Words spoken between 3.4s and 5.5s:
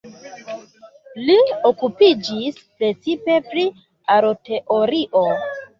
pri aroteorio.